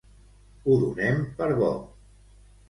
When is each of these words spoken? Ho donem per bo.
Ho 0.65 0.77
donem 0.83 1.21
per 1.43 1.51
bo. 1.61 1.69